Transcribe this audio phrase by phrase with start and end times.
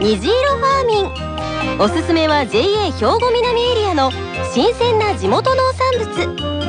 [0.00, 1.80] 虹色ファーミン。
[1.80, 4.12] おすすめは JA 兵庫南エリアの
[4.54, 6.68] 新鮮な地元農産物。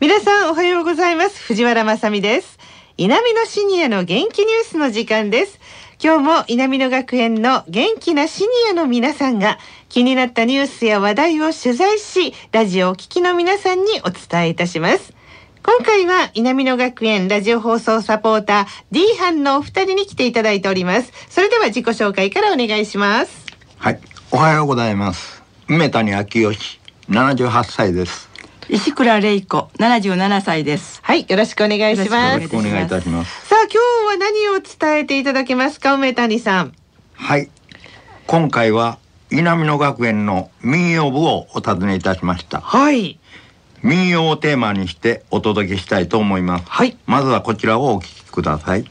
[0.00, 1.40] 皆さんおはようございます。
[1.40, 2.58] 藤原まさです。
[2.96, 5.60] 稲美のシニアの元気ニュースの時間です。
[6.02, 15.19] 今日も稲美野学園の元気なシニアの皆さんが気になったニュースや話題を取材しラジオを聴きの皆さんにお伝えいたします。
[15.62, 25.42] 今回は稲美野学園ラジオ放送サポーター D 班のお二人に来ていただいておりますそれでは自己紹介からお願いしますはい、おはようございます。
[25.66, 28.28] 梅谷昭義、78歳です。
[28.68, 31.00] 石倉玲子、七十七歳です。
[31.02, 33.46] はいよろしくお願いしよますよろしくお願いいたします。
[33.48, 33.76] さあ今日
[34.12, 36.74] は何を伝えていただけますか梅谷さん
[37.14, 37.48] はい、
[38.26, 38.98] 今回は
[39.30, 42.60] 稲美野学園の民謡部をお尋ねいたしました。
[42.60, 43.19] はい
[43.82, 46.64] 民謡をテーマにしてお届けしたいと思います。
[46.68, 48.84] はいまずはこちらをお聞きください。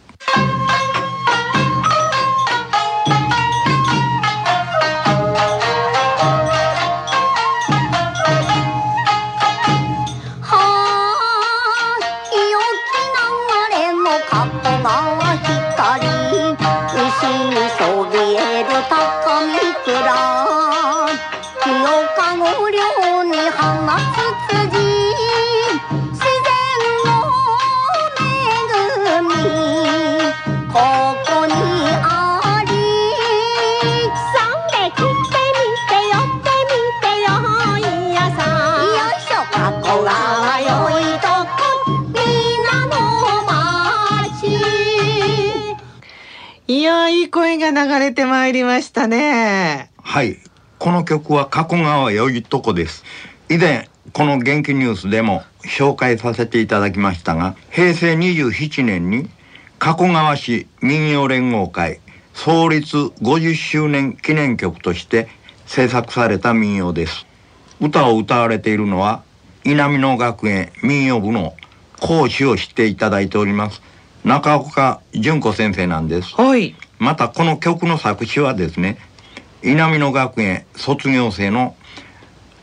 [47.72, 50.38] が流れてまいりましたねはい、
[50.80, 53.04] この曲は加古川よいとこです。
[53.48, 59.30] 以前この元気ニュースでも紹介させていただきましたが、平成27年に
[59.78, 62.00] 加古川市民謡連合会
[62.34, 65.28] 創立50周年記念曲として
[65.68, 67.28] 制作された民謡です。
[67.80, 69.22] 歌を歌われているのは
[69.64, 71.54] 稲美野学園民謡部の
[72.00, 73.82] 講師をしていただいております
[74.24, 76.34] 中岡純子先生なんです。
[76.36, 79.00] はいまたこの曲の作詞はですね
[79.64, 81.76] 稲美野学園卒業生の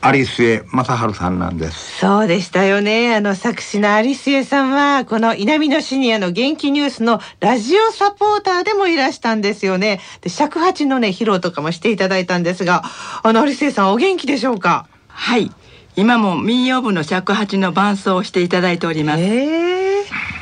[0.04, 1.98] 有末正治さんなんです。
[1.98, 3.16] そうでしたよね。
[3.16, 10.00] あの作詞の有末さんはこの稲美野シニアの元気ニュースのラジオサポーターでもいらしたんですよね。
[10.20, 12.84] で尺八のね披露とかもしていただいたんですが
[13.25, 14.86] あの有末さんお元気でしょうか？
[15.08, 15.50] はい、
[15.96, 19.22] 今も民謡部の尺八の伴奏をしていただいております。
[19.22, 19.85] ええ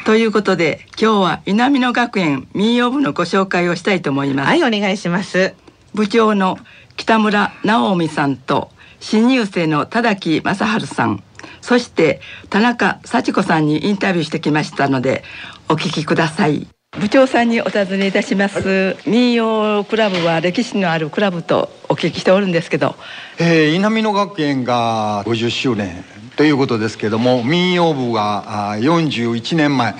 [0.04, 4.48] ということで、今日は稲美野学園民謡部のご紹介をしたいと思います。
[4.48, 5.54] はいお願いします
[5.94, 6.58] 部長の
[6.98, 8.70] 北村直美さんと
[9.00, 11.22] 新入生の田崎正治さん、
[11.62, 12.20] そして
[12.50, 15.24] 田中幸子さんにインタビューしてきましたので、
[15.70, 16.68] お聞きください。
[17.00, 18.96] 部長さんにお尋ねいたします。
[19.06, 22.94] 民謡クラブは歴史のあるクラブとお聞きしておるんですけど、
[23.38, 26.04] えー、稲美野学園が50周年
[26.36, 29.94] ということですけども民謡部があー41年前、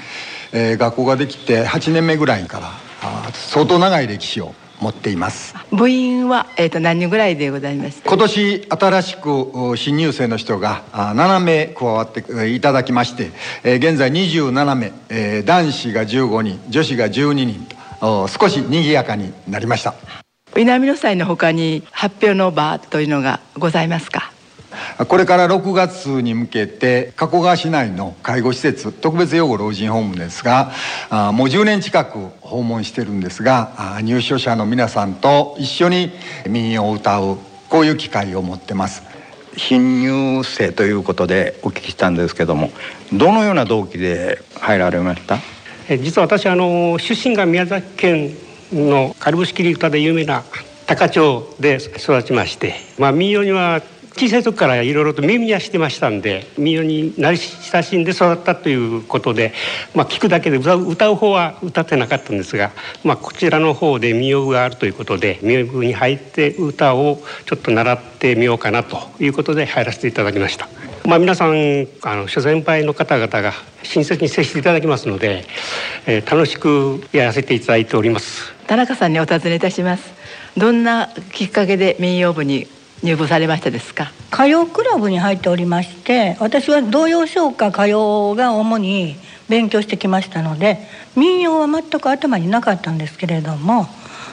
[0.53, 2.71] えー学校ができて8年目ぐらいから
[3.33, 8.09] 相当長い歴史を持っています部員はえっ、と何人ぐらいでございました。
[8.09, 13.31] 今年新しくお新入生の人があー7名加わってえーいただきまして、
[13.63, 17.67] えー現在27名、えー男子が15人女子が12人
[18.01, 19.95] とお少し賑やかになりました
[20.57, 24.31] 南の祭の他に発表の場というのがございますか？
[25.09, 30.73] これから6月に向けて加古川市内の介護施設特別養護老人ホームですが
[31.11, 36.11] あもう10年近く訪問してるんですがあ入所者の皆さんと一緒に
[36.49, 37.39] 民謡を歌う
[37.69, 39.03] こういう機会を持ってます。
[39.57, 42.71] 新入生ということでお聞きしたんですけども
[43.13, 45.39] どのような動機で入られました？
[45.89, 48.37] え実は私あの出身が宮崎県
[48.73, 50.43] のカルブシキリ歌で有名な
[50.87, 53.81] 高町で育ちまして、まあ、民謡には
[54.17, 59.53] 小さい時からいろいろと耳にはしてましたんで民謡に慣れ親しんで育ったということで、
[59.93, 62.71] まあ、聞くだけで歌う歌う方は歌ってなかったんですが、
[63.03, 70.69] まあ、こちらの方で民謡があるということで民謡部に入って歌をちょっと習ってみようかなということで入らせていただきました。
[71.05, 73.53] まあ、皆さんあの諸先輩の方々が
[73.83, 75.45] 親切に接していただきますので、
[76.07, 80.15] えー、楽しくやらせていただいております田中さんにお尋ねいたします
[80.57, 82.67] どんなきっかけで民謡部に
[83.03, 84.13] 入部されましたですか？
[84.33, 89.17] 歌謡クラブに入っておりまして私は童謡唱歌歌謡が主に
[89.49, 90.79] 勉強してきましたので
[91.17, 93.87] 民謡は全く頭になかったんですけれども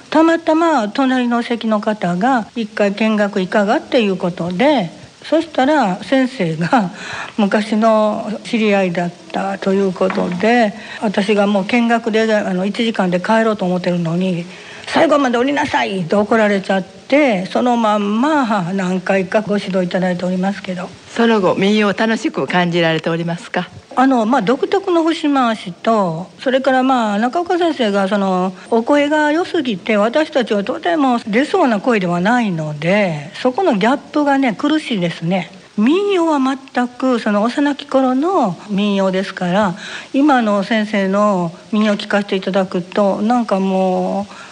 [0.10, 4.90] たまたま隣の席の方が一回見学いかがっていうことで
[5.24, 6.92] そしたら先生が
[7.38, 14.46] 昔の知り合いだったということで私がもう見学であの1時間で帰ろうと思ってるのに
[14.94, 23.70] 「最後まで降りなさい!」と怒られちゃってそのまんま何回かご指導いただいておりますけどその後民謡を楽しく感じられておりますか？
[23.96, 35.52] あのまあ独特の節回しとそれからまあ中岡先生がそのお声が良すぎて私たちはとても出そうな声ではないのでそこのギャップがね苦しいですね。
[35.78, 39.76] 民謡は全くその幼き頃の民謡ですから
[40.14, 44.51] 今の先生の民謡を聞かせていただくとなんかもう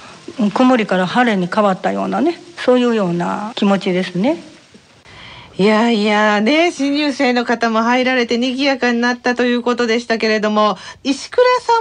[0.53, 4.43] 曇りから晴れに変わったようなねそういうような気持ちですね。
[5.57, 11.73] いやいやね、新入生の方も入られて賑やかになったということでしたけれども、石倉さ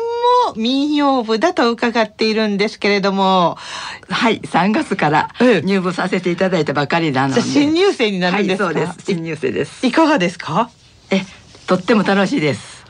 [0.51, 3.57] んも民謡部だと伺っているんですけれども。
[4.09, 5.29] はい、3月から
[5.63, 7.41] 入部させていただいたばかりなので。
[7.41, 8.99] 新入生になるんですか、はい、そうです。
[9.07, 9.87] 新入生です。
[9.87, 10.71] いかがですか？
[11.11, 11.23] え、
[11.69, 12.85] とっても楽しいです。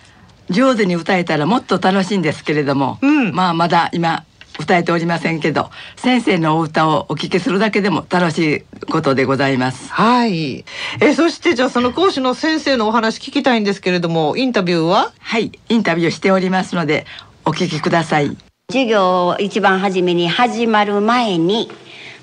[0.49, 4.25] 上手に歌えたらもっと楽しいんですけれども、うん、まあまだ今
[4.59, 9.93] 歌えておりませんけど先生のお歌をお聞きするだけでも楽しいことでございます。
[9.93, 10.65] はい。
[11.01, 15.13] えそしてじゃあその講師の先生のお話聞きたいんですけれどもインタビューは？
[15.21, 15.53] はい。
[15.69, 17.07] インタビューしておりますので
[17.45, 18.37] お聞きください。
[18.71, 21.71] 授業一番初めに始まる前に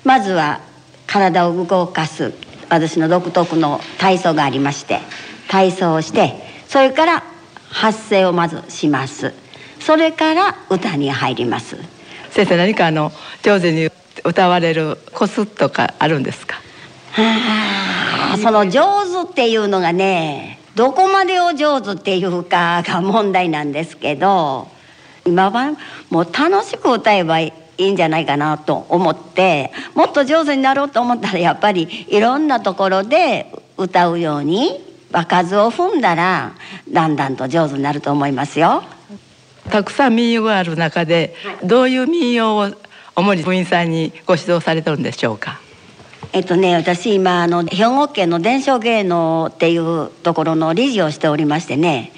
[0.04, 0.60] まずは
[1.06, 2.32] 体を動かす
[2.68, 5.00] 私の独特の体操がありまして
[5.48, 6.34] 体操をして
[6.68, 7.24] それから
[7.70, 9.32] 発声をまずします。
[9.80, 11.76] それから歌に入ります
[12.30, 13.12] 先生何かあの
[13.42, 13.88] 上手に
[14.24, 16.56] 歌われるコツとかあるんですか？
[17.12, 24.68] はあその上手っていうのがねどこまでを上手っていうかが問題なんですけど
[25.24, 25.72] 今は
[26.10, 36.54] もう楽しく歌えばいいんじゃないかなと思ってもっと上手になろうと思ったらやっぱりいろんなところで歌うように場数を踏んだら
[36.90, 38.82] だんだんと上手になると思いますよ。
[39.70, 41.34] たくさん民謡がある中で、
[41.64, 42.70] どういう民謡を
[43.14, 45.60] 主に部員さんにご指導されてるんでしょうか？
[46.32, 52.12] えっとね私今あの兵庫県の伝承芸能っていうところの理事をしておりましてね。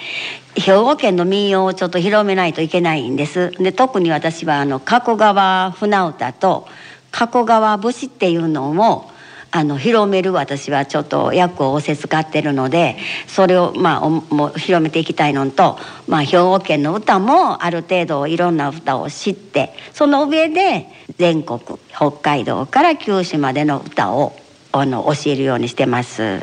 [0.56, 3.52] 兵庫県の民謡をちょっと広めないといけないんです。
[3.52, 6.66] で特に私はあの加古川船歌と
[7.12, 9.10] 加古川節っていうのを
[9.50, 12.96] あの広める私はちょっと役を仰せ使ってるので
[13.26, 20.86] それをまあもう広めていきたいのと、まあ、兵庫県の歌もある程度いろんな歌を知ってその上で
[21.16, 21.60] 全国
[21.94, 24.36] 北海道から九州までの歌を
[24.72, 26.40] あの教えるようにしてます。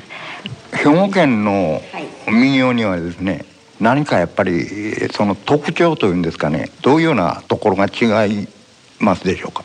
[0.73, 1.81] 兵庫県の
[2.27, 3.45] 民謡にはですね、はい、
[3.81, 4.65] 何かやっぱり
[5.13, 8.47] その特徴というんですかねどういうようなところが違い
[8.99, 9.63] ますでしょうか？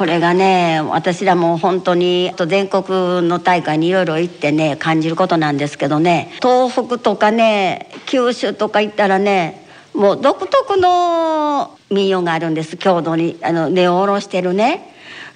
[0.00, 6.30] これがね私らも本当に全国の大会にいろいろ行ってね感じることなんですけどね。
[6.40, 12.78] 東北とかね九州とか行ったらねもう独特の民謡があるんです。
[12.78, 14.90] 郷土にあの根を下ろしてるね。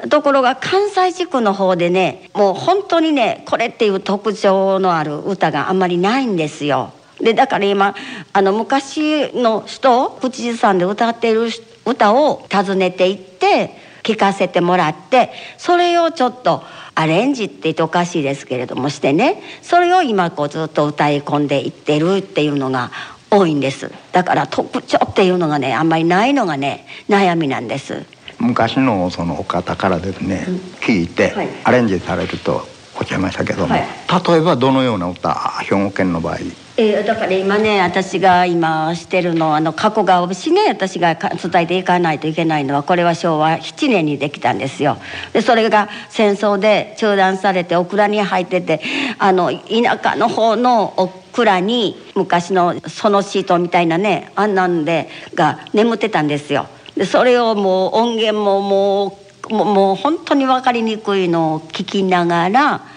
[0.09, 6.95] ところが関西地区の方でねもう本当にねこれっていう特徴のある歌があんまりないんですよ。
[7.21, 7.95] でだから今
[8.33, 11.51] あの昔の人口ずさんで歌っている
[11.85, 16.63] 歌を訪ねていって聞かせてもらってそれをちょっと
[16.95, 22.93] アレンジって言っておかしいですけれどもしてねそれを今こうずっと歌い込んでいってるっていうのが
[23.31, 23.91] 多いんです。
[24.13, 28.05] だから特徴っていうのがねあんまりないのがね悩みなんです。
[28.39, 31.33] 昔のそのお方からですね、うん、聞いて、
[31.65, 33.87] アレンジされるとおっしゃいましたけども、はい、
[34.29, 36.39] 例えばどのような歌兵庫県の場合
[36.77, 44.99] えー、だから今ね私が今してるのはあの加古川節ね私が伝えていかないといけないのはこれは昭和7年にできたんですよ。
[45.33, 48.81] でそれが戦争で中断されてオクラに入ってて
[49.21, 56.67] あの田舎の方のオクラに昔のそのシートみたいなねあんなんでが眠ってたんですよ。
[56.97, 62.94] でそれをもう音源ももうもう本当に分かりにくいのを聞きながら。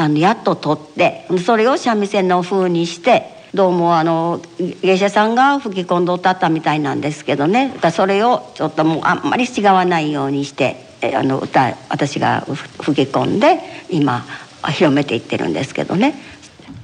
[0.00, 4.40] あのやっと取ってそれを三味線の風にしてどうもあの
[4.80, 7.74] 芸者さんが吹き込んで歌ったみたいなんですけどね。
[7.92, 10.76] それをちょっともうあんまり違わないようにして
[11.16, 12.46] あの歌私が
[12.80, 13.58] 吹き込んで
[13.90, 14.24] 今
[14.68, 16.14] 広めていってるんですけどね。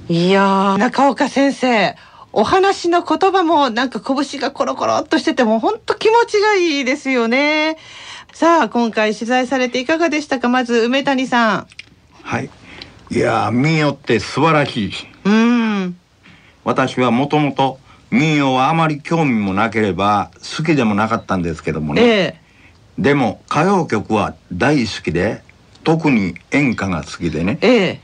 [0.09, 1.95] いやー中岡先生
[2.33, 7.77] お話の言葉もなんか拳がコロコロっとしてても本当気持ちがいいですよね。
[8.33, 10.49] さあ今回取材されていかがでしたか？
[10.49, 11.67] まず梅谷さん。
[12.23, 12.49] はい
[13.11, 14.91] いやー民謡って素晴らしい。
[15.25, 15.97] うん。
[16.63, 22.41] 私はもともと民謡はあまり興味もなければ好きでもなかったんですけどもね、ええ。
[22.97, 25.43] でも歌謡曲は大好きで
[25.83, 27.57] 特に演歌が好きでね。
[27.61, 28.01] ええ。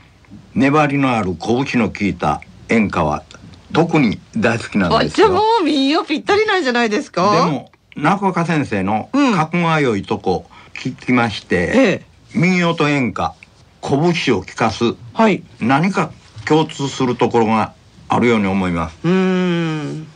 [0.54, 3.24] 粘りのある拳の効いた演歌は
[3.72, 5.26] 特に大好きなんですよ。
[5.26, 7.44] あじゃあもう民謡ぴったりなんじゃないですか？
[7.44, 12.04] でも中岡先生のうん「格が良いとこ」聞きまして、え
[12.34, 12.38] え。
[12.38, 13.34] 民謡と演歌
[13.82, 15.42] 拳を聞かすはい。
[15.60, 16.12] 何か
[16.46, 17.74] 共通するところが
[18.08, 18.98] あるように思います。
[19.04, 20.06] うーん。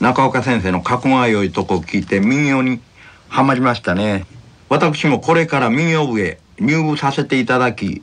[0.00, 2.80] 中岡先生の「格が良いとこ」を聞いて民謡に
[3.28, 4.26] はまりましたね。
[4.68, 8.02] 私もこれから民謡部へ入部させていただき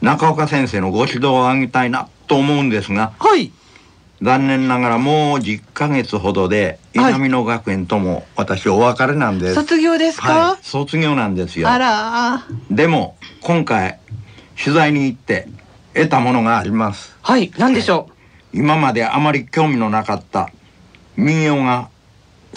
[0.00, 3.52] 中岡先生のご指導をあげたいなと思うんですがはい
[4.22, 7.12] 残念ながらもう10ヶ月ほどではい。
[7.14, 11.68] 稲美野学園とも私お別れなんです、卒業ですか、はい、卒業なんですよ。
[11.68, 12.46] あら。
[12.70, 13.98] でも今回
[14.62, 15.48] 取材に行って
[15.94, 17.16] 得たものがあります。
[17.22, 17.50] はい。
[17.56, 18.10] 何でしょ
[18.52, 20.50] 今まであまり興味のなかった
[21.16, 21.88] 民謡が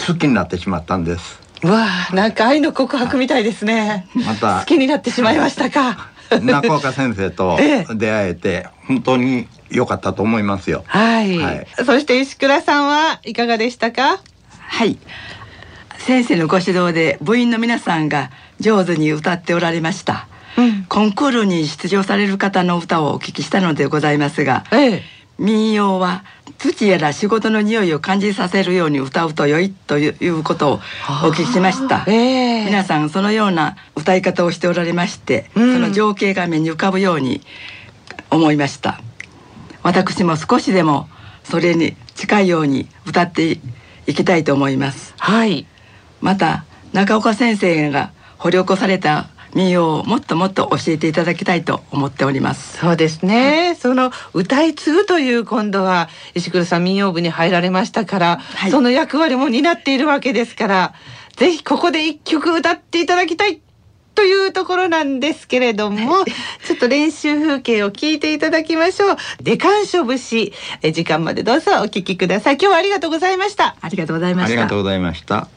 [0.05, 1.39] 好きになってしまったんです。
[1.63, 4.07] ううわあなんか愛の告白みたいですね。
[4.15, 6.09] また好きになってしまいましたか？
[6.41, 7.85] 中岡先生と え。
[7.95, 10.83] 出会えて本当に良かったと思いますよ。
[10.87, 11.67] はい、はい。
[11.85, 14.21] そして石倉さんはいかがでしたか？
[14.49, 14.97] はい。
[15.97, 20.27] 先生のご指導で部員の皆さんが上手に歌っておられました。
[20.57, 20.83] うん。
[20.85, 25.01] コンクールに出場される方の歌をお聞きしたのでございますがええ。
[25.39, 26.23] 民謡は
[26.59, 30.79] 土やら仕事の匂いを感じさせるように歌うと良いということをお
[31.31, 32.05] 聞きしました。
[32.07, 32.65] ええ。
[32.65, 35.73] 皆さんそのような歌い方をしておられまして、うん。
[35.73, 37.41] その情景が目に浮かぶように
[38.29, 39.01] 思いました
[39.83, 41.07] 私も少しでも
[41.43, 43.59] それに近いように歌って
[44.07, 45.13] いきたいと思います。
[45.17, 45.67] はい。
[46.21, 52.77] また中岡先生が掘り起こされた民謡をもっともっと教えていただきたいと思っております。
[52.79, 58.71] そうですね、その歌い継ぐという今度は石黒さん民謡部に入られましたから、はい。
[58.71, 60.93] その役割も担っているわけですから
[61.35, 63.61] ぜひここで一曲歌っていただきたい
[64.15, 66.23] というところなんですけれども、
[66.65, 69.17] ちょっと練習風景を聞いていただきましょう。
[69.41, 72.53] デカンショ節え時間までどうぞお聞きください。
[72.53, 73.75] 今日はありがとうございました。
[73.81, 75.47] ありがとうございましたありがとうございました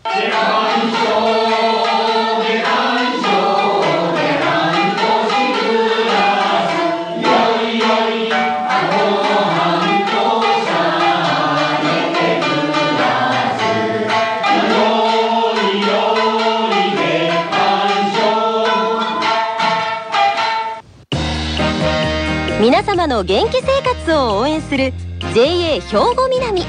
[23.16, 24.92] の元気生活を応援する
[25.34, 26.64] JA 兵庫南。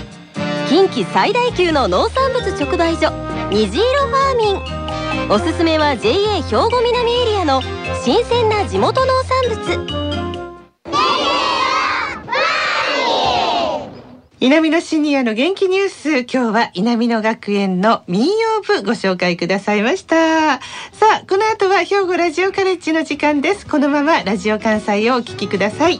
[0.70, 3.12] 近畿最大級の農産物直売所
[3.50, 5.30] 虹色ファーミン。
[5.30, 7.62] おすすめは JA 兵庫南エリアの
[8.02, 10.08] 新鮮な地元農産物。
[14.40, 16.10] 稲美野シニアの元気ニュース。
[16.20, 20.16] 今日は稲美野学園の民謡部ご紹介くださいました。
[20.16, 20.62] さ
[21.24, 23.68] あこの後は兵庫ラジオカレッジの時間です。
[23.68, 26.00] このままラジオ関西をお聞きください。